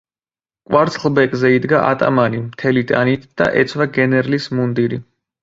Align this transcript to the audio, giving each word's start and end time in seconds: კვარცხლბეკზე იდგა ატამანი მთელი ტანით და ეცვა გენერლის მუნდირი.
კვარცხლბეკზე 0.69 1.51
იდგა 1.55 1.81
ატამანი 1.89 2.41
მთელი 2.47 2.83
ტანით 2.93 3.29
და 3.43 3.49
ეცვა 3.63 3.89
გენერლის 4.01 4.51
მუნდირი. 4.59 5.03